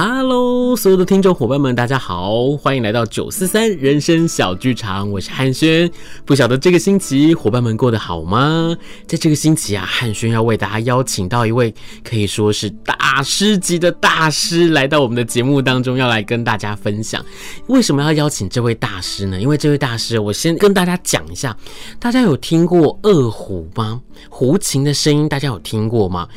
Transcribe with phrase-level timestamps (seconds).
[0.00, 5.90] Hello，所有的听众伙伴们，大家好，欢迎来到九四三人生小剧场，我是汉轩。
[6.24, 8.76] 不晓得这个星期伙伴们过得好吗？
[9.08, 11.74] 在这个星期啊，汉轩要为大家邀请到一位
[12.04, 17.20] 可以说是大师级的大师来到我们的节目当中，要来跟大家分享。
[17.66, 19.40] 为什么要邀请这位大师呢？
[19.40, 21.56] 因为这位大师，我先跟大家讲一下，
[21.98, 24.00] 大家有听过二胡吗？
[24.28, 26.28] 胡琴的声音，大家有听过吗？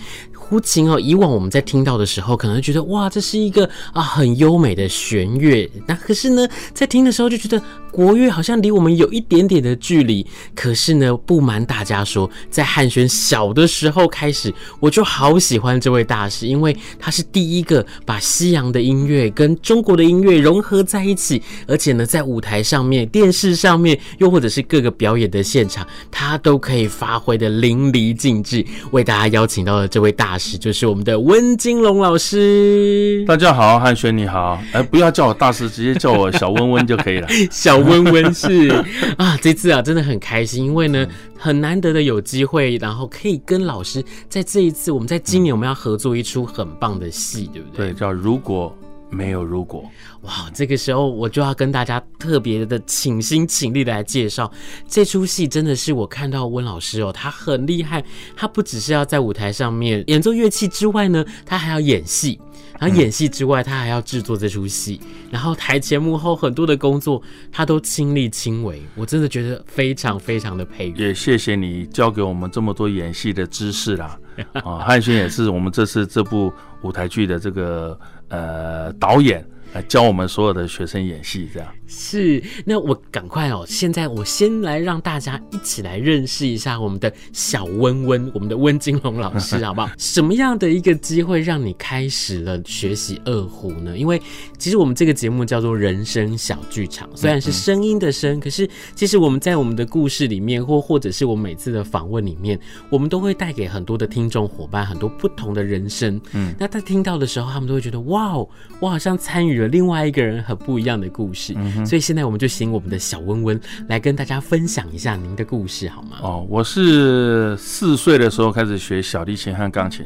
[0.51, 3.63] 胡琴哦，以往我们在听到的时候，可能觉得哇，这是一个
[3.93, 5.65] 啊很优美的弦乐。
[5.87, 10.27] 那可是呢，在听的时候就觉得国乐好像离我们有一点点的距离。
[10.53, 28.65] 可是呢，不瞒大家说，在汉轩小的时候开始，我就好喜欢这位大师，因为他是第一个把西洋的音乐跟中国的音乐融合在一起，而且呢，在舞台上面、电视上面，又或者是各个表演的现场，他都可以发挥的淋漓尽致。
[28.91, 30.57] 为大家邀请到了这位大师。
[30.57, 33.23] 就是我们的温金龙老师。
[33.27, 37.27] 大家好，汉轩你好，哎，不要叫我大师，直接叫我小温温就可以了。
[37.51, 38.69] 小温温是
[39.17, 41.05] 啊，这次啊真的很开心，因为呢
[41.37, 47.91] 很难得的有机会，然后可以跟老师在这一次，我们在今年我们要合作一出很棒的戏，对不对？
[47.91, 48.75] 对，叫如果。
[49.11, 49.83] 没有如果，
[50.21, 50.49] 哇！
[50.53, 54.49] 这个时候我就要跟大家特别的倾心倾力的来介绍
[54.87, 58.03] 这出戏，真的是我看到温老师哦，他很厉害，
[58.35, 62.39] 他不只是要在舞台上面演奏乐器之外呢，他还要演戏，
[62.79, 70.97] 然后演戏之外，他还要制作这出戏，然后台前幕后很多的工作他都亲力亲为，我真的觉得非常非常的佩服。
[70.97, 74.17] 也谢谢你教给我们这么多演戏的知识啦，
[74.63, 77.99] 啊， 汉轩也是我们这次这部舞台剧的这个。
[78.31, 81.67] 呃，导演来教我们所有的学生演戏，这样。
[81.87, 89.89] 是，那我赶快哦，现在我先来让大家一起来认识一下我们的小温温，我们的温金龙老师，好不好？
[89.97, 93.97] 什么样的一个机会让你开始了学习二胡呢？
[93.97, 94.21] 因为
[94.57, 102.57] 其实我们这个节目叫做人生小剧场，虽然是声音的声，可是其实我们在我们的故事里面，或或者是我每次的访问里面，
[102.89, 106.19] 我们都会带给很多的听众伙伴很多不同的人生。
[106.31, 108.47] 嗯，那他听到的时候，他们都会觉得哇哦，
[108.79, 111.53] 我好像参与了另外一个人很不一样的故事。
[111.55, 116.17] 嗯所以现在我们就请我们的小温温来跟大家分享一下您的故事，好吗？
[116.21, 120.05] 哦，我是四岁的时候开始学小提琴和钢琴，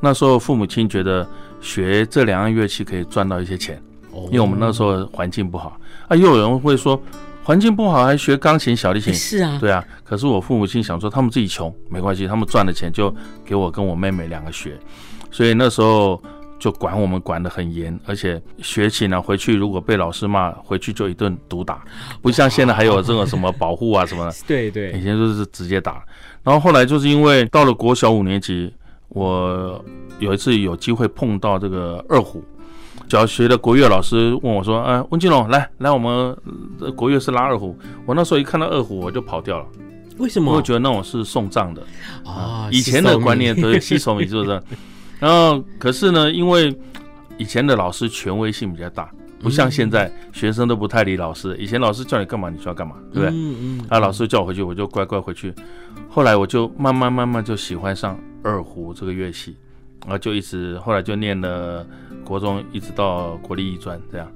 [0.00, 1.28] 那时候父母亲觉得
[1.60, 3.80] 学这两样乐器可以赚到一些钱，
[4.12, 6.16] 哦，因为我们那时候环境不好啊。
[6.16, 7.00] 又有人会说
[7.44, 9.12] 环境不好还学钢琴、小提琴？
[9.14, 9.84] 是啊，对啊。
[10.04, 13.14] 可是我父母亲想说，他们自己穷没关系，他们赚的钱就
[13.44, 14.78] 给我跟我妹妹两个学，
[15.30, 16.22] 所以那时候。
[16.62, 21.82] 就管我们管得很严，而且学琴呢，回去如果被老师骂，回去就一顿毒打，
[22.22, 24.34] 不像现在还有这种什么保护啊什么的。
[24.46, 26.04] 对对，以前就是直接打。
[26.44, 28.72] 然后后来就是因为到了国小五年级，
[29.08, 29.84] 我
[30.20, 32.40] 有一次有机会碰到这个二胡，
[33.08, 36.36] 小学的国乐老师问我说：“哎，温金龙，来来，我们
[36.94, 39.66] 国乐是拉二胡。”我那时候一看到二胡，我就跑掉了。
[40.18, 40.54] 为什么？
[40.54, 41.82] 我觉得那种是送葬的
[42.24, 42.68] 啊。
[42.70, 44.62] 以前的观念都是吸手米，是不是？
[45.22, 46.76] 然后，可是呢，因为
[47.38, 51.56] 以前的老师权威性比较大，不像现在学生都不太理老师。
[51.60, 53.30] 以前老师叫你干嘛，你就要干嘛，对不对？
[53.30, 53.86] 嗯嗯。
[53.88, 55.54] 啊，老师叫我回去，我就乖乖回去。
[56.08, 59.56] 后来我就慢慢慢慢就喜欢上二胡这个乐器，
[60.00, 61.86] 然后就一直后来就念了
[62.24, 64.28] 国中，一直到国立艺专这样。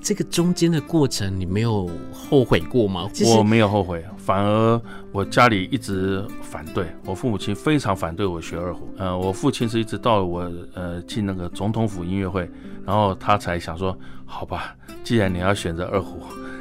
[0.00, 3.08] 这个中间的过程，你没有后悔过吗？
[3.36, 4.80] 我没有后悔，反而
[5.10, 8.88] 我家里一直反对，我父母亲非常反对我学二胡。
[8.96, 12.48] 呃，我父亲是一直到了我呃进那个总统府音乐会，
[12.86, 16.20] 然后他才想说，好吧，既然你要选择二胡，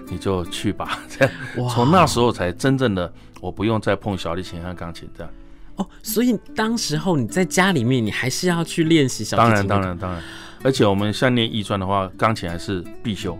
[0.09, 0.99] 你就去吧。
[1.07, 1.33] 这样，
[1.69, 5.31] 从那时候才真正的我不用再碰小提琴和钢琴这样。
[5.77, 9.67] 哦，所以当时候你在家里面，你还是要去练习小提琴。
[9.67, 10.21] 当然，当然，当然。
[10.63, 13.37] 而且我们像念艺专的话，钢琴还是必修。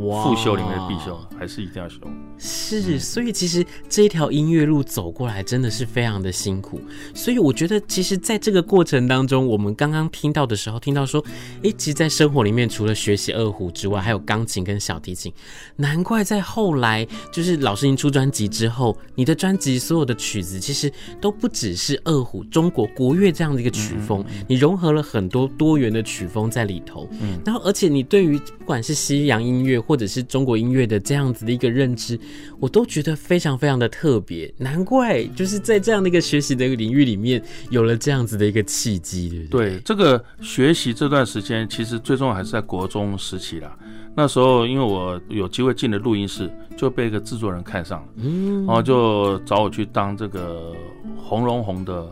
[0.00, 1.96] 副修里面的必修还是一定要修，
[2.38, 6.80] 是，所以其实这一条音乐路走过来真的是非常的辛苦，
[7.14, 11.24] 所以我觉得其实在这个过程当中，我们刚刚听到的时候，听到说，
[11.62, 15.32] 哎，其实在生活里面除了学习二胡之外，还有钢琴跟小提琴，
[15.76, 32.20] 难怪在后来就是老师您出专辑之后，你的专辑所有的曲子其实都不只是二胡、中国国乐这样的一个曲风，你融合了很多多元的曲风在里头，嗯，然后而且你对于不管是西洋音乐，或者是中国音乐的这样子的一个认知，
[32.60, 34.52] 我都觉得非常非常的特别。
[34.58, 39.70] 难怪就是在这样的一个学习的一个领域里面，有了这样子的一个契机，对不对？
[39.70, 43.74] 对，这个学习这段时间，其实最重要还是在国中时期啦。
[44.14, 50.74] 那时候因为我有机会进了录音室，就被一个制作人看上了，嗯，然后就找我去当这个
[51.16, 52.06] 红龙红的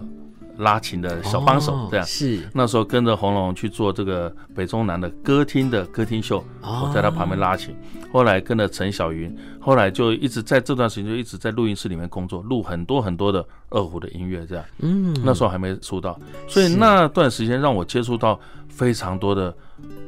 [0.58, 7.76] 拉琴的小帮手，这样、哦、是那时候跟着红龙去做这个北中南的歌厅的歌厅秀，哦、我在他旁边拉琴。
[8.12, 14.64] 后来跟着陈小云，后来就一直在这段时间就一直在录音室里面工作，录很多很多的二胡的音乐，这样。
[14.78, 16.18] 嗯，那时候还没出道，
[16.48, 18.38] 所以那段时间让我接触到
[18.68, 19.54] 非常多的。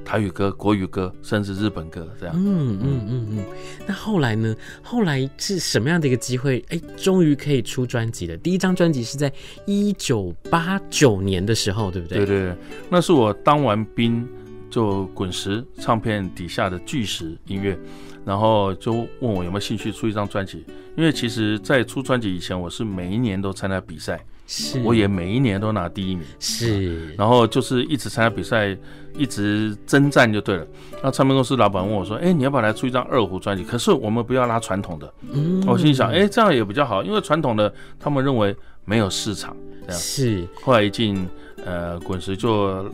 [0.08, 2.34] 台语歌、国语歌，甚至日本歌，这样。
[2.34, 3.44] 嗯嗯嗯嗯。
[3.86, 4.56] 那后来呢？
[4.82, 6.64] 后来是什么样的一个机会？
[6.70, 8.34] 哎，终于可以出专辑了。
[8.38, 9.30] 第一张专辑是在
[9.66, 12.24] 一九八九年的时候，对不对？
[12.24, 12.56] 对对对，
[12.88, 14.26] 那是我当完兵
[14.70, 17.78] 就滚石唱片底下的巨石音乐，
[18.24, 20.64] 然后就问我有没有兴趣出一张专辑。
[20.96, 24.18] 因为其实，在出专辑以前，我是每一年都参加比赛。
[24.50, 28.74] 是，我也每一年都拿第一名，是，然后就是一直参加比赛，
[29.14, 30.66] 一直征战就对了。
[31.02, 33.62] 那唱片公司老板问我说：“哎，你要不要来出一张二胡专辑？
[33.62, 38.56] 可是我们不要拉传统的。”嗯，我心想：“哎，这样也比较好，因为传统的他们认为
[38.86, 39.54] 没有市场。”
[39.86, 40.48] 这样是。
[40.62, 41.28] 后来一进
[41.66, 42.90] 呃滚石就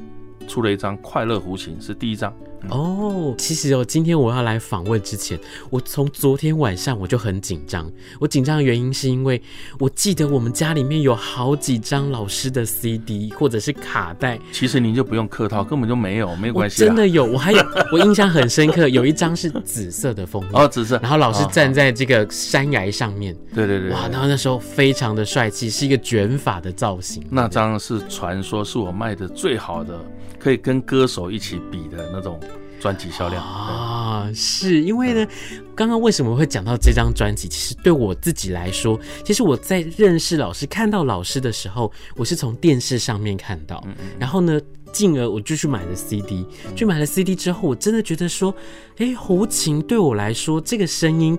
[0.49, 2.35] 出了一张《快乐胡琴》，是第一张。
[2.71, 5.39] 哦，其实哦，今天我要来访问之前，
[5.71, 7.91] 我从昨天晚上我就很紧张。
[8.19, 9.41] 我紧张的原因是因为
[9.79, 14.39] 我记得我们家里面有好几张老师的 CD 或者是卡带。
[14.51, 16.81] 其实您就不用客套，根本就没有，没关系。
[16.81, 17.63] 真的有，我还有，
[17.93, 20.99] 我印象很深刻，有一张是紫色的封面哦，紫色。
[21.03, 27.23] 然后老师站在这个山崖上面，对对对，哇，然后那时候非常的帅气，是一个卷发的造型。
[27.31, 29.99] 那张是传说是我卖的最好的，
[30.39, 32.41] 可以跟歌手一起比的那种。
[32.85, 33.43] 专辑销量。
[33.43, 35.27] 啊，是因为呢，
[35.75, 37.49] 刚刚为什么会讲到这张专辑？
[37.49, 43.83] 其实对我自己来说，其实我在认识老师、看到老师的时候，我是从电视上面看到，
[44.19, 44.61] 然后呢，
[44.93, 46.47] 进而我就去买了 CD，
[46.77, 48.55] 去买了 CD 之后，我真的觉得说，
[48.99, 51.39] 哎，胡琴对我来说，这个声音，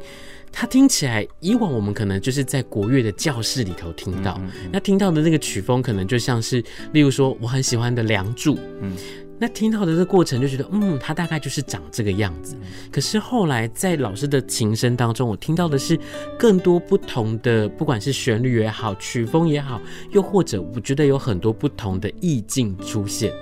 [0.51, 4.41] 它听起来，以往我们可能就是在国乐的教室里头听到，
[4.71, 8.98] 那听到的那个曲风，可能就像是，例如说，我很喜欢的《梁祝》，嗯。
[9.37, 12.55] 那听到的这个过程就觉得，嗯，他大概就是长这个样子。
[12.91, 15.99] 可是后来在老师的琴声当中，我听到的是
[16.39, 23.33] 更多不同的，不管是旋律也好，曲风也好，又或者我觉得有很多不同的意境出现。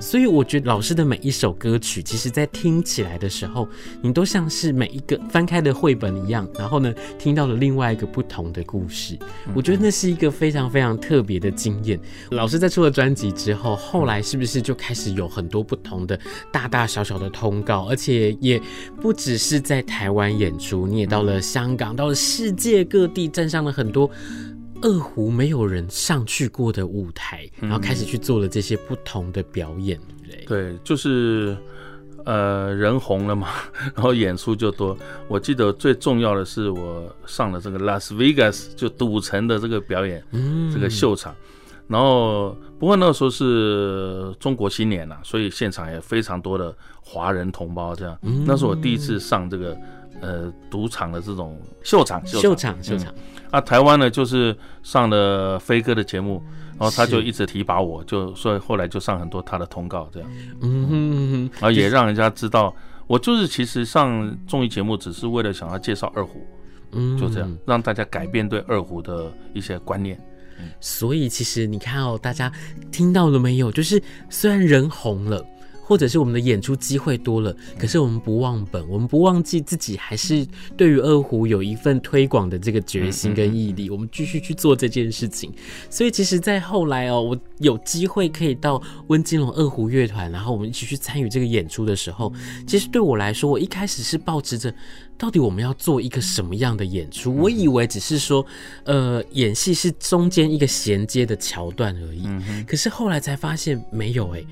[0.00, 3.68] 所以我觉得老师的每一首歌曲，其实在听起来的时候，
[4.00, 9.18] 你都像是每一个翻开的绘本一样，然后呢，听到了另外一个不同的故事。
[9.54, 11.98] 我觉得那是一个非常非常特别的经验。
[12.30, 16.18] 老师在出了专辑之后，后来是不是就开始有很很多不同的
[16.52, 18.62] 大大小小的通告，而且也
[19.00, 24.08] 不只是在台湾演出，你也到了香港，到了世界各地，站上了很多
[24.80, 31.56] 二胡没有人上去过的舞台，然后开始去做了这些不同的表演，对，对，就是
[32.24, 33.48] 呃人红了嘛，
[33.96, 34.96] 然后演出就多。
[35.26, 41.34] 我记得最重要的是我上了这个拉斯维加斯就赌城的这个表演，嗯，这个秀场。
[41.88, 47.94] 然后，不过那个时候是中国新年呐、啊，所以现场也非常多的华人同胞。
[47.94, 49.76] 这样，嗯、那是我第一次上这个
[50.20, 52.24] 呃赌场的这种秀场。
[52.26, 53.12] 秀场，秀场。
[53.50, 56.42] 啊，台湾呢就是上了飞哥的节目，
[56.78, 60.30] 然后他就一直提拔我，就所以后来就上很多他的通告，这样。
[60.62, 61.50] 嗯哼嗯哼。
[61.54, 62.74] 然后也让人家知道，
[63.06, 66.46] 我就是其实上综艺节目只是为了想要介绍二胡，
[66.92, 70.18] 嗯，就这样让大家改变对二胡的一些观念。
[70.80, 72.52] 所以其实你看哦，大家
[72.90, 73.70] 听到了没有？
[73.70, 75.44] 就是虽然人红了。
[75.84, 85.52] 或者是我们的演出机会多了，可是我们不忘本，我们不忘记自己还是对于二胡有一份推广的这个决心跟毅力，我们继续去做这件事情。
[85.90, 92.32] 所以其实，在后来哦，我有机会可以到温金龙二胡乐团，然后我们一起去参与这个演出的时候，
[92.66, 94.74] 其实对我来说，我一开始是抱持着
[95.16, 98.44] 到底我们要做一个什么样的演出，我以为只是说，
[98.84, 102.28] 呃，演戏是中间一个衔接的桥段而已。
[102.66, 104.44] 可是后来才发现没有哎。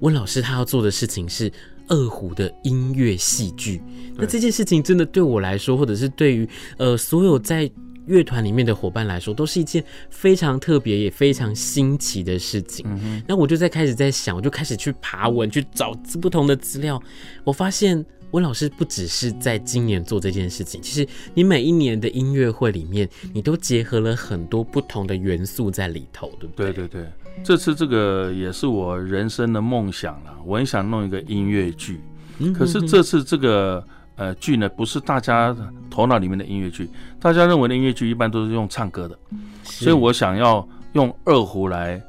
[0.00, 1.52] 温老师他要做的事情是
[1.88, 3.82] 二胡的音乐戏剧，
[4.14, 7.68] 那这件事情真的对我来说，或者是对于呃所有在
[8.08, 12.84] 乐团里面的伙伴来说，都是一件非常特别也非常新奇的事情。
[13.26, 17.00] 那我就在开始在想，我就开始去爬文，去找不同的资料，
[17.44, 26.72] 我发现温老师不只是在今年做这件事情，其实你每一年的音乐会里面，你都结合了很多不同的元素在里头，对不对？
[26.72, 27.06] 对对对。
[27.44, 32.00] 这次这个也是我人生的梦想了，我很想弄一个音乐剧。
[32.52, 33.84] 可是这次这个
[34.18, 35.56] 呃剧呢，不是大家
[35.88, 39.18] 头脑里面的音乐剧，大家认为的音乐剧一般都是用唱歌的，
[39.62, 42.02] 所以我想要用二胡来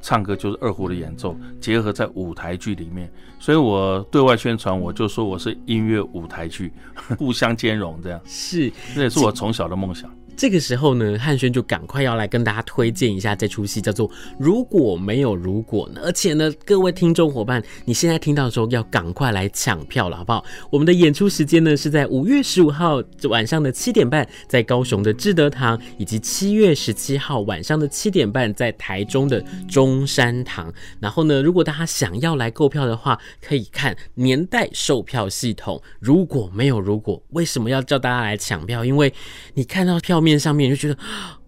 [0.00, 3.10] 唱歌，就是二胡的演奏结合在舞台剧里面。
[3.40, 6.72] 所以我对外宣传，我就说我是音乐舞台剧，
[7.18, 8.20] 互相兼容这样。
[8.24, 10.10] 是，这也是我从小的梦想。
[10.36, 15.88] 这个时候呢，汉轩就赶快要来跟大家推荐一下这出戏，叫做《如果没有如果》。
[16.02, 20.44] 而且呢，各位听众伙伴，你现在听到的时候要赶快来抢票了，好不好？
[20.70, 30.72] 我们的演出时间呢是在五月十五号晚上的七点半，在高雄的志德堂，以及七月十七号晚上的七点半在台中的中山堂。
[31.00, 35.80] 然后呢，如果大家想要来购票的话，可以看年代售票系统。
[36.00, 38.84] 如果没有如果，为什么要叫大家来抢票？
[38.84, 39.12] 因为
[39.54, 40.96] 你看到票面上面就觉得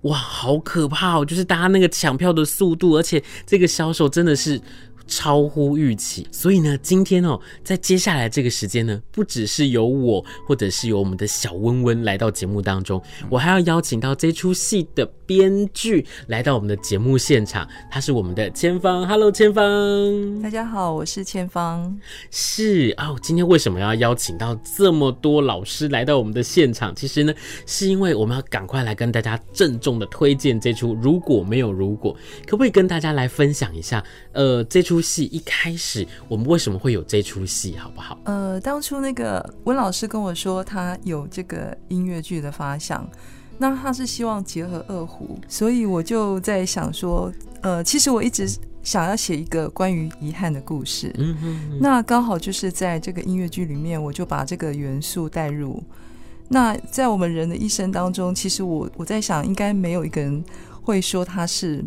[0.02, 1.24] 哇，好可怕哦！
[1.24, 4.60] 就是大家那个抢票的速度，而且这个销售真的是。
[5.06, 21.96] 超乎预期，所以呢，今天哦，在接下来这个时间呢，不只是由我，或者是由我们的小温温来到节目当中，我还要邀请到这出戏的编剧来到我们的节目现场，他是我们的千方，Hello，千芳，大家好，我是千方，
[22.32, 26.92] 是哦，今天为什么要邀请到这么多老师来到我们的现场？
[26.96, 27.32] 其实呢，
[27.64, 32.12] 是因为我们要赶快来跟大家郑重的推荐这出《如果没有如果》，
[32.44, 34.02] 可不可以跟大家来分享一下？
[34.32, 34.95] 呃，这出。
[34.96, 38.18] 出戏一开始，我们为什么会有这出戏，好不好？
[38.24, 43.06] 呃，当初那个温老师跟我说，他有这个音乐剧的发想，
[43.58, 48.48] 那他是希望结合二胡，所以我就在想说，呃，其实我一直
[48.82, 55.82] 想要写一个关于遗憾的故事，嗯哼哼，那刚好就是在这个音乐剧里面，我就把这个元素带入。
[56.48, 60.42] 那在我们人的一生当中，其实我我在想，应该没有一个人
[60.80, 61.84] 会说他是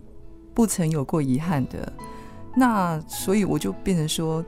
[0.54, 1.92] 不曾有过遗憾的。
[2.56, 4.44] 那所以我就变成说，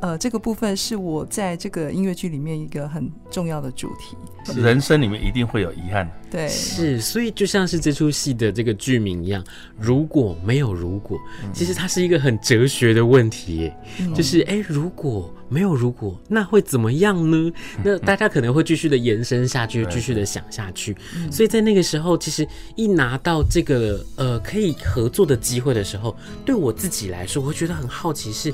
[0.00, 4.16] 呃，这个部分是我在这个音乐剧里面一个很重要的主题。
[4.56, 9.42] 人生里面一定会有遗憾，对，是，所以就像是这出戏的这个剧名一样，
[9.78, 11.18] 如果没有如果，
[11.52, 17.52] 其实它是一个很哲学的问题耶，嗯、就是哎，如果没有如果，那会怎么样呢？
[17.82, 20.96] 那大家可能会继续的延伸下去，继续的想下去。
[21.30, 28.52] 所以在那个时候，其实一拿到这个呃可以合作的机会的时候，对我自己来说，我会觉得很好奇是，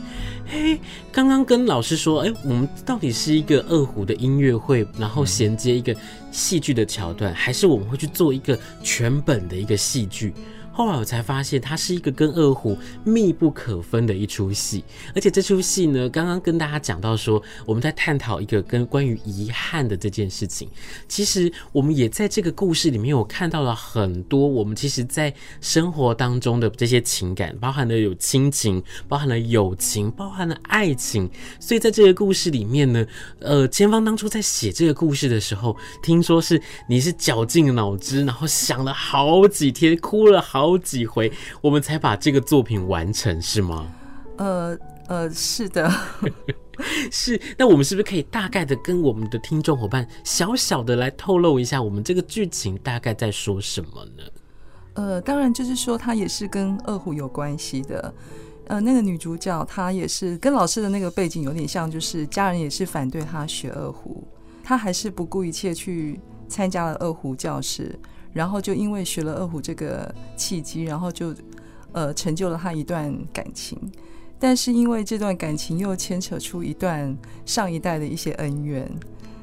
[0.52, 0.78] 哎，
[1.10, 5.79] 刚刚跟老师说，哎，我们到底是一个二胡的音乐会，然后衔接。
[5.80, 5.96] 一个
[6.30, 10.32] 戏剧的桥段，还是我们会去做一个全本的一个戏剧。
[10.80, 14.82] 后来我才发现，它是一个跟二胡密不可分的一出戏，
[15.14, 20.66] 而且这出戏呢，刚刚跟大家讲到说，我们在探讨一个跟关于遗憾的这件事情。
[21.06, 31.28] 其实我们也在这个故事里面，有看到了很多我们其实在生活当中的这些情感，包含了有亲情，包含了友情，包含了爱情。
[31.60, 33.06] 所以在这个故事里面呢，
[33.40, 36.58] 呃，千芳当初在写这个故事的时候，听说是
[36.88, 40.69] 你是绞尽脑汁，然后想了好几天，哭了好。
[40.70, 43.92] 好几回，我们才把这个作品完成，是吗？
[44.36, 45.90] 呃呃，是的，
[47.10, 47.40] 是。
[47.58, 54.22] 那我们是不是可以大概的跟我们的听众伙伴小小的来透露一下，我们这个剧情大概在说什么呢？
[54.94, 58.14] 呃，当然就是说，它也是跟二胡有关系的。
[58.68, 64.22] 呃，那个女主角她也是跟老师的那个背景有点像，就是家人也是反对她学二胡，
[64.62, 67.98] 她还是不顾一切去参加了二胡教室。
[68.32, 71.34] 然后就因为学了二胡这个契机，然后就
[71.92, 73.78] 呃成就了他一段感情，
[74.38, 78.88] 但是因为这段感情又牵扯出一段上一代的一些恩怨，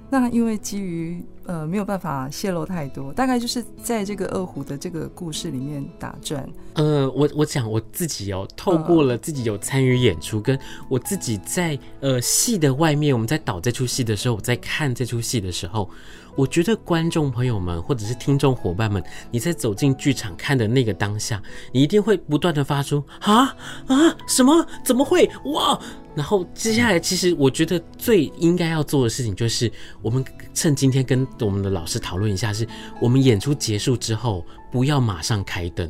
[0.09, 6.47] 那因为基于呃没有办法泄露太多，大概就是在这个二胡的这个故事里面打转。
[6.73, 10.57] 呃，我我讲我自己哦，透过了自己有参与演出，跟
[10.89, 15.89] 我自己在呃戏的外面，我们在导这出戏的时候，我在看这出戏的时候。
[16.35, 23.45] 我觉得观众朋友们或者是听众伙伴们，你在走进剧场看的那个当下，你一定会不断的发出啊
[23.87, 25.79] 啊什么怎么会哇？
[26.17, 29.71] 然后接下来，其实我觉得最应该要做的事情就是，
[30.01, 32.67] 我们趁今天跟我们的老师讨论一下，是
[32.99, 35.87] 我们演出结束之后不要马上开灯，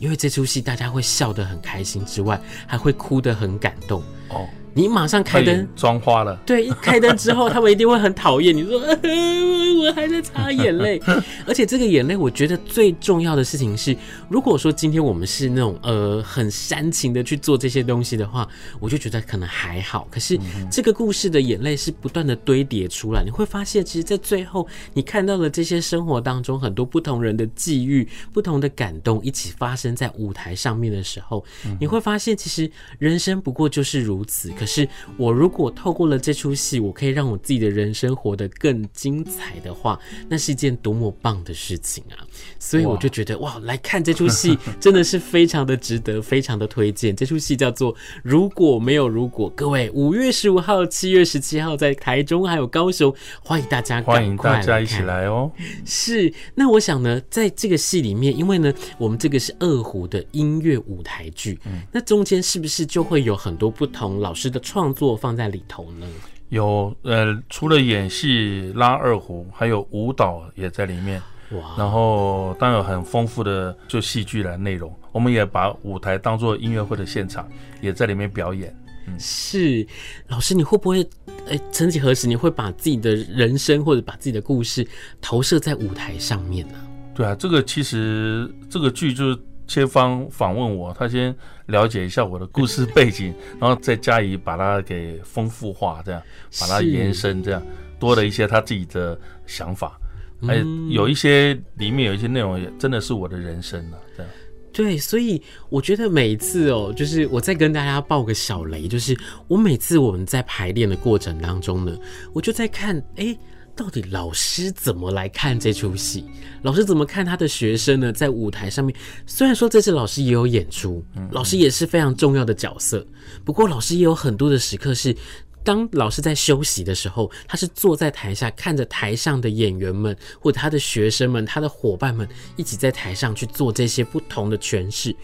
[0.00, 4.48] 因为这出戏大家会笑得很开心之外，还会哭得很感动哦。
[4.74, 6.34] 你马上开灯，妆花了。
[6.46, 8.56] 对，一开灯之后，他们一定会很讨厌。
[8.56, 11.00] 你说， 我还在擦眼泪，
[11.46, 13.96] 而且这个眼泪，我觉得最重要的事情是，
[14.28, 18.48] 如果说今天我们是那种呃很煽情的去做这些东西的话，
[18.80, 20.08] 我就觉得可能还好。
[20.10, 20.38] 可是
[20.70, 31.44] 这个故事的眼泪是不断的堆叠出来，你会发现，其实，在最后你看到了这些生活当中很多不同人的际遇、不同的感动一起发生在舞台上面的时候，
[31.78, 34.50] 你会发现，其实人生不过就是如此。
[34.62, 42.22] 可是我如果透过了这出戏，我可以让我自己的人生活得更精彩的话，那是一件多么棒的事情啊！
[42.60, 47.16] 所以我就觉得哇，哇，来看这出戏真的是非常的值得，非常的推荐。
[47.16, 47.92] 这出戏叫做
[48.22, 55.50] 《如果没有如果》，各位五月十五号、七月十七号在台中还有高雄，欢迎大家，欢迎大家一起来哦。
[55.84, 66.06] 是，那我想呢，在这个戏里面，因为呢，我们这个是二胡的音乐舞台剧，嗯，那中间是不是就会有很多不同老师的创作放在里头呢？
[66.50, 71.20] 有，呃，除了演戏拉二胡，还有舞蹈也在里面。
[71.52, 71.74] 哇！
[71.76, 77.48] 然后当然有很丰富的就戏剧的内容，我们也把舞台当做音乐会的现场，
[77.80, 78.74] 也在里面表演。
[79.06, 79.86] 嗯，是，
[80.28, 81.06] 老师，你会不会，
[81.48, 84.86] 哎，曾几何时你会把自己的人生或者把自己的故事
[85.20, 86.74] 投射在舞台上面呢？
[87.14, 89.38] 对啊，这个其实这个剧就是
[89.72, 91.34] 切方访问我，他先
[91.66, 96.22] 了解一下我的故事背景，然后再加以把它给丰富化，这样
[96.60, 97.62] 把它延伸，这样
[97.98, 99.98] 多了一些他自己的想法，
[100.46, 104.30] 还有一些里面有一些内容也真的是我的人生了，这样。
[104.74, 111.96] 对，所以我觉得每一次哦，就是我再跟大家爆个小雷，就是我每次我们在排练的过程当中呢，
[112.34, 113.34] 我就在看，哎，
[113.74, 116.24] 到底老师怎么来看这出戏？
[116.62, 118.12] 老师怎么看他的学生呢？
[118.12, 118.94] 在舞台上面，
[119.26, 123.06] 虽然说这次老师也有演出，老师也是非常重要的角色，
[123.44, 125.16] 不过老师也有很多的时刻是。
[125.64, 135.14] 当老师在休息的时候，他是坐在台下看着台上的演员们，或者他的学生们、他的伙伴们一起在台上去做这些不同的诠释。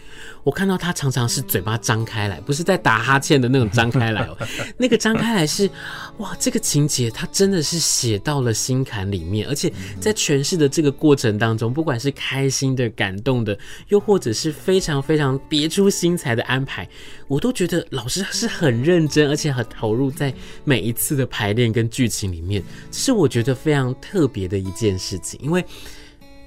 [0.43, 4.37] 我看到他常常是嘴巴张开来，不是在打哈欠的那种张开来哦，
[4.77, 5.69] 那个张开来是
[6.17, 13.57] 哇，这个情节他真的是写到了心坎里面，而且在诠释的这个过程当中，不管是开心的、感动的，
[13.89, 16.87] 又或者是非常非常别出心裁的安排，
[17.27, 20.28] 我都觉得老师是很认真，而且很投入在。
[20.63, 25.39] 每一次的排练跟剧情里面，这是我觉得非常特别的一件事情。
[25.43, 25.63] 因为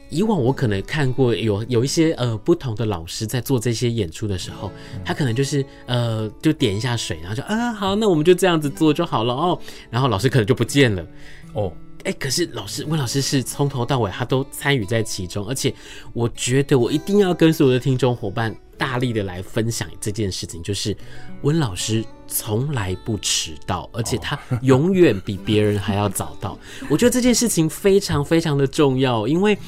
[0.09, 4.71] 以往我可能看过有有一些呃不同的老师在做这些演出的时候，
[5.05, 9.59] 他可能就是呃就点一下水，然后就啊好，那我们就这样子做就好了哦。
[9.91, 11.07] 然后老师可能就不见了
[11.55, 11.73] 哦。
[12.05, 15.73] 哎，可是老师温老师是从头到尾他都参与在其中，而且
[16.13, 18.55] 我觉得我一定要跟所有的听众伙伴。
[18.79, 20.97] 大力的来分享这件事情，就是
[21.43, 26.59] 温老师从来不迟到，而且他永远比别人还要早到。
[26.89, 29.59] 我觉得这件事情非常非常的重要，因为。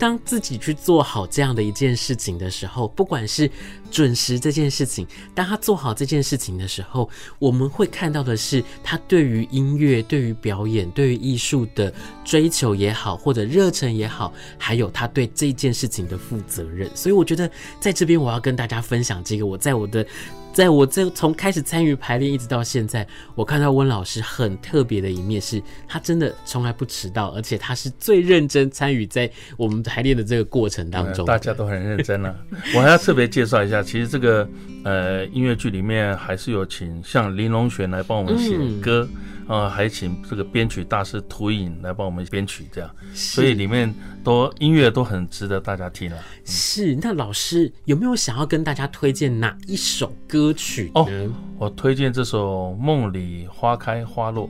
[0.00, 3.50] 当自己去做好这样的一件事情的时候，不管是
[3.90, 5.04] 准时这件事情，
[5.34, 11.92] 当他做好这件事情的时候，我们会看到的是他对于音乐、对于表演、对于艺术的
[12.24, 16.88] 追求也好，或者热忱也好，还有他对这件事情的负责任。
[16.94, 17.50] 所以，我觉得
[17.80, 20.06] 在这边我要跟大家分享这个，我在我的。
[20.52, 23.06] 在我这从开始参与排练一直到现在，
[23.36, 31.24] 我看到温老师很特别的一面是，他真的从来不迟到，而且他是最认真参与在我们排练的这个过程当中。
[31.24, 32.36] 大家都很认真了、啊。
[32.74, 34.48] 我还要特别介绍一下，其实这个
[34.84, 39.08] 呃音乐剧里面还是有请像林隆璇来帮我们写歌。
[39.12, 46.18] 嗯啊，还请这个编曲大师涂影来帮我们编曲，这样，所以里面都音乐都很值得大家听啊。
[46.44, 51.00] 是，那老师有没有想要跟大家推荐哪一首歌曲呢？
[51.00, 54.46] 哦，我推荐这首《梦里花开花落》。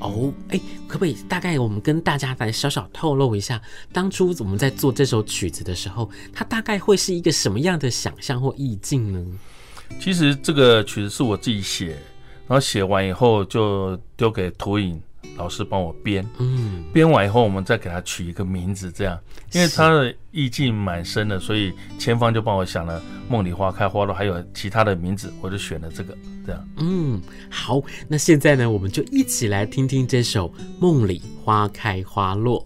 [0.00, 3.58] 哦，哎，可不可以大概我们跟大家来小小透露一下，
[3.90, 9.24] 当初我们在做这首曲子的时候，它大概会是一个什么样的想象或意境呢？
[9.98, 11.96] 其实这个曲子是我自己写。
[12.46, 15.00] 然后写完以后就丢给涂影
[15.36, 19.18] 老师帮我编，嗯，编完以后我们再给他取一个名字，这样，
[19.52, 26.68] 因为他的意境蛮深的，所以前方就帮我想了“梦里花开花落”，还有其他的名字，我就选了这个，这样。
[26.78, 30.48] 嗯，好，那现在呢，我们就一起来听听这首
[30.80, 32.60] 《梦里花开花落》。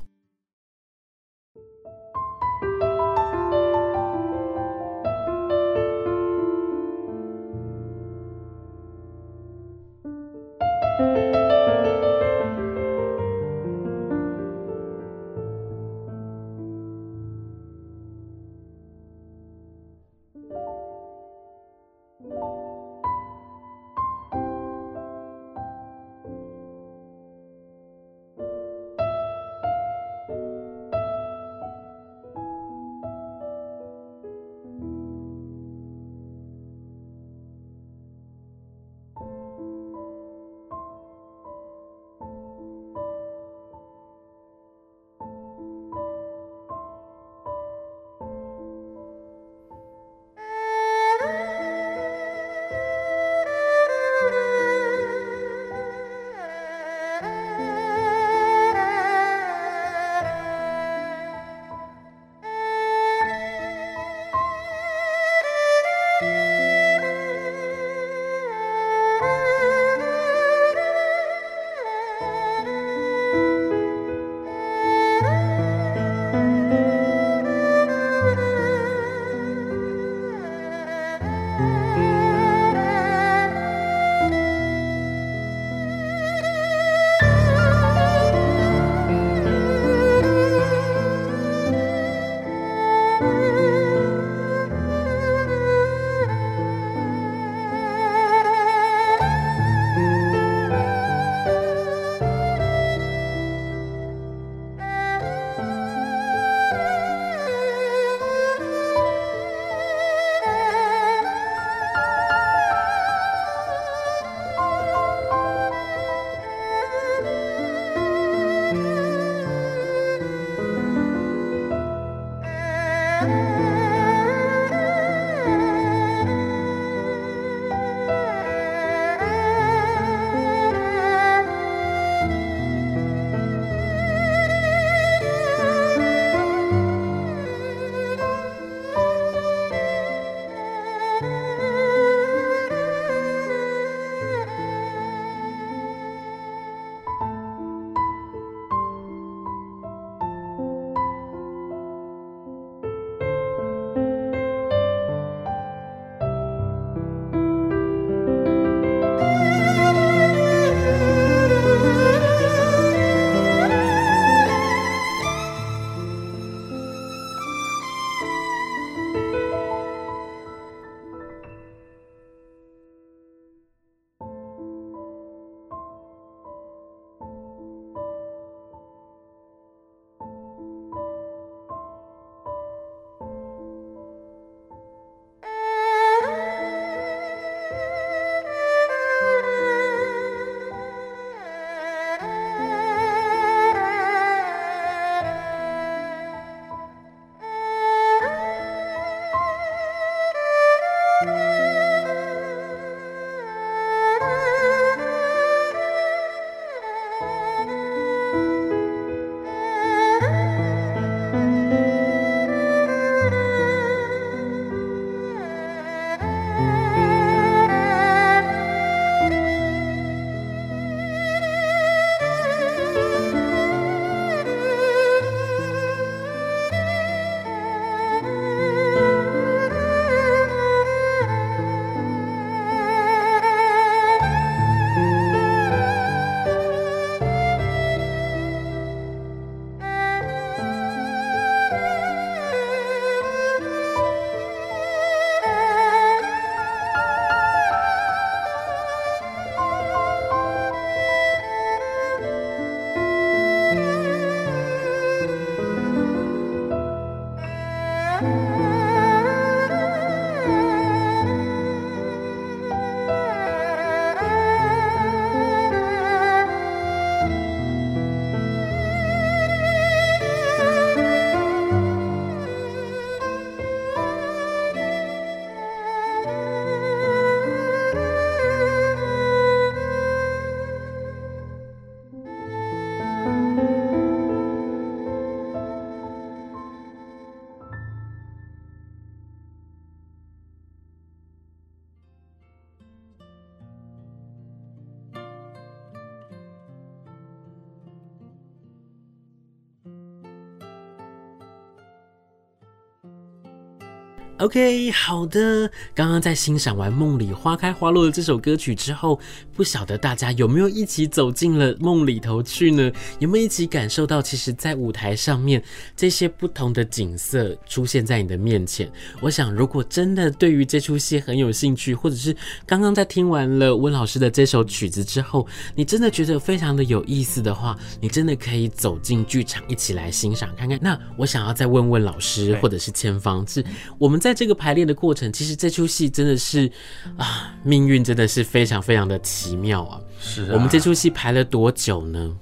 [304.41, 305.71] OK，好的。
[305.95, 309.21] 刚刚在欣赏完《梦里花开花落》的这首歌曲之后，
[309.55, 312.91] 不晓得大家有没有一起走进了梦里头去呢？
[313.19, 315.63] 有没有一起感受到，其实，在舞台上面
[315.95, 318.91] 这些不同的景色出现在你的面前？
[319.21, 330.79] 我想，如果真的对于这出戏很有兴趣，或者是刚刚在听完了温老师的这首曲子之后，你真的觉得非常的有意思的话，你真的可以走进剧场一起来欣赏看看。
[330.81, 333.63] 那我想要再问问老师，或者是千芳，是
[333.99, 334.30] 我们在。
[334.31, 336.71] 在这个排练的过程，其实这出戏真的是
[337.17, 340.01] 啊，命运真的是非常非常的奇妙啊！
[340.21, 342.37] 是啊，我们这出戏排了多久呢？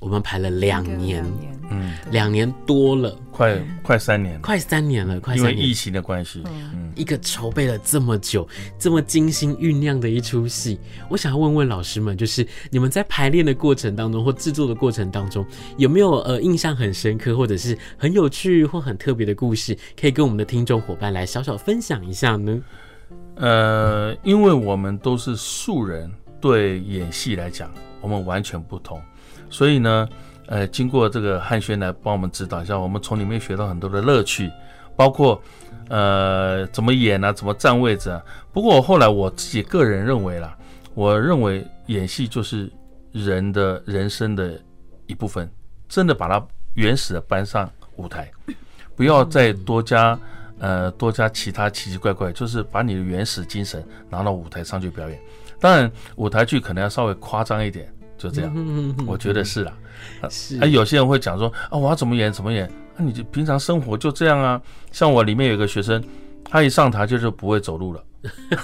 [0.00, 1.22] 我们排了两年，
[1.70, 15.44] 嗯，两年多了，快快三年，快三年了，快三年，因为疫情的关系，嗯，一个筹备了这么久、这么精心酝酿的一出戏，我想要问问老师们，就是你们在排练的过程当中或制作的过程当中，
[15.76, 22.58] 有没有呃印象很深刻，或者是很有趣或很特别的故事，可以跟我们的听众伙伴来小小分享一下呢？
[23.34, 26.10] 呃，因为我们都是素人，
[26.40, 28.98] 对演戏来讲，我们完全不同。
[29.50, 30.08] 所以呢，
[30.46, 34.50] 呃，经过这个汉轩来帮我们指导一下，我们从里面学到很多的乐趣，
[34.96, 35.42] 包括
[35.88, 38.22] 呃怎么演啊，怎么站位置啊。
[38.52, 40.56] 不过我后来我自己个人认为啦，
[40.94, 42.72] 我认为演戏就是
[43.12, 44.58] 人的人生的
[45.06, 45.50] 一部分，
[45.88, 48.30] 真的把它原始的搬上舞台，
[48.94, 50.18] 不要再多加
[50.58, 55.20] 呃多加其他奇奇怪怪，就是把你的原始精神拿到舞台上去表演。
[55.58, 57.92] 当然，舞台剧可能要稍微夸张一点。
[58.20, 59.72] 就这样，我觉得是啦。
[60.28, 62.70] 是，啊，有些人会讲说啊，我要怎么演怎么演？
[62.96, 64.60] 那你就平常生活就这样啊。
[64.92, 66.04] 像我里面有个学生，
[66.44, 68.04] 他一上台就是不会走路了。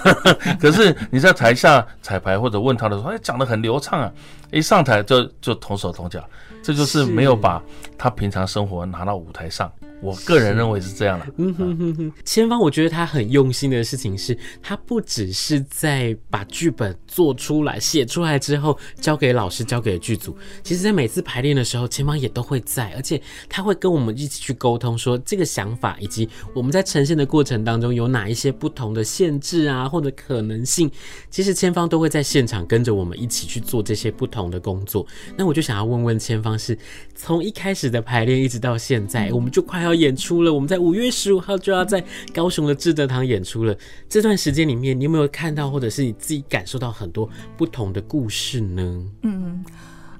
[0.61, 4.13] 可是你在台下彩排或者问他的时候，哎，讲的很流畅啊。
[4.51, 6.23] 一上台就就同手同脚，
[6.61, 7.59] 这就是没有把
[7.97, 9.71] 他平常生活拿到舞台上。
[10.01, 11.25] 我个人认为是这样的。
[11.37, 20.37] 嗯哼哼哼，千方，我觉得他很用心的事情是，他不只是在把剧本做出来、写出来之后交给老师、交给剧组。
[20.63, 30.89] 其实，在每次排练的时候，千方也都会在，而且他会跟我们一起去沟通，说这个想法以及我们在呈现的过程当中有哪一些不同的限制啊，或者可能性。
[31.31, 35.05] 其实，千方都会在现场跟着我们一起去做这些不同的工作。
[35.35, 36.77] 那我就想要问问千方，是
[37.15, 39.97] 从一开始的排练一直到现在，我们就快要。
[39.97, 43.75] 演出了，我们在五月十五号就要在高雄的志德堂演出了。
[44.07, 49.05] 这段时间里面，你有没有看到，或者是你自己感受到很多不同的故事呢？
[49.23, 49.65] 嗯，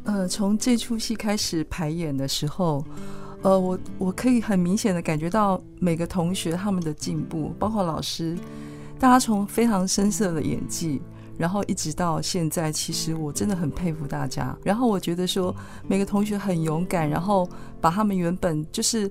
[0.04, 2.84] 呃，从这出戏开始排演的时候，
[3.44, 8.36] 呃，我我可以很明显的感觉到每个同学他们的进步，包括老师，
[8.98, 11.00] 大家从非常生涩的演技。
[11.38, 14.58] 然后一直到现在，其实我真的很佩服大家。
[14.64, 15.56] 然后我觉得说
[15.88, 17.48] 每个同学很勇敢，然后
[17.80, 19.08] 把他们原本就是，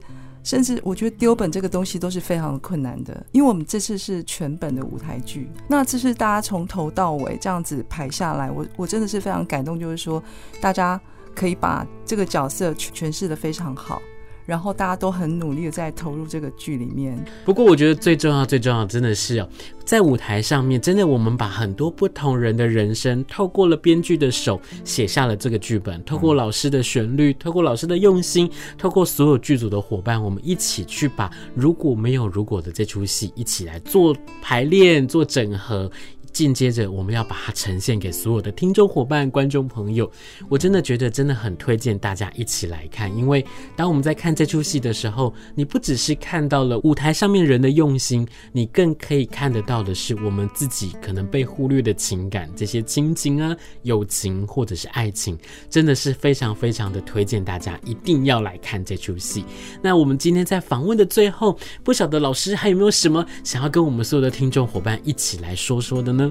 [0.47, 10.23] 甚至我觉得丢本这个东西都是非常困难的，因为我们这次是全本的舞台剧，那这是大家从头到尾这样子排下来，我我真的是非常感动，就是说
[10.61, 11.01] 大家
[11.35, 14.01] 可以把这个角色诠释的非常好。
[14.47, 17.23] 然后大家都很努力的在投入这个剧里面。
[17.45, 19.49] 不过我觉得最重要、最重要真的是哦，
[19.85, 35.91] 在舞台上面，真的我们把很多不同人的人生，透过了编剧的手写下了这个剧本，透过老师的旋律，透过老师的用心，透过所有剧组的伙伴，我们一起去把如果没有如果的这出戏一起来做排练、做整合。
[36.37, 40.11] 紧接着，我们要把它呈现给所有的听众伙伴、观众朋友。
[40.51, 43.43] 我真的觉得真的很推荐大家一起来看，因为
[43.75, 55.39] 当我们在看这出戏的时候，你不只是看到了舞台上面人的用心，你更可以看得到的是我们自己可能被忽略的情感，这些亲情啊、友情或者是爱情，
[55.71, 59.43] 真的是非常非常的推荐大家一定要来看这出戏。
[59.81, 66.26] 那我们今天在访问的最后，不晓得老师还有没有什么想要跟我们所有的听众伙伴一起来说说的呢？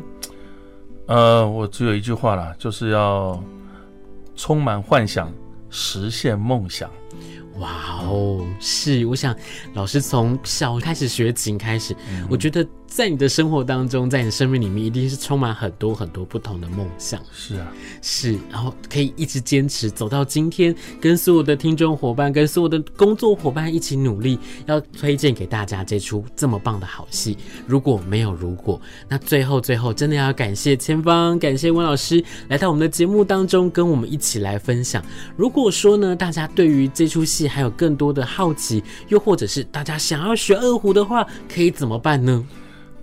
[1.07, 3.41] 呃，我只有一句话啦，就是要
[4.35, 5.31] 充满幻想，
[5.69, 6.89] 实现梦想。
[7.59, 9.35] 哇哦，是，我想
[9.73, 12.65] 老师从小开始学琴开始，嗯、我觉得。
[12.87, 17.19] 在你的生活当中，在你的生命里面，一定是充满很多很多不同的梦想。
[17.33, 17.67] 是啊，
[18.01, 27.37] 是，然后可以一直坚持走到今天，跟所有的听众伙伴，跟所有的工作伙伴一起努力，要推荐给大家这出这么棒的好戏。
[27.67, 35.03] 如果没有如果，那最后最后真的要感谢千方，感谢温老师来到我们的节目当中，跟我们一起来分享。
[35.35, 42.45] 如果说呢，大家对于这出戏还有更多的好奇，又或者是大家想要学二胡的话，可以怎么办呢？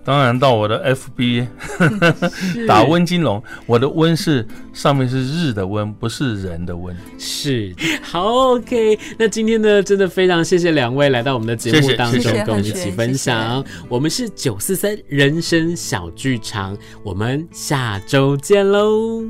[0.05, 1.47] 当然到我的 FB
[2.67, 6.93] 打温金龙，我的温是上面是日的温，不是人的温。
[7.17, 8.99] 是，好 OK。
[9.17, 13.63] 那今天呢，真的非常谢谢两位来到我们的节目当中，跟我们一起分享。
[13.87, 19.23] 我们是九四三人生小剧场，我们下周见喽。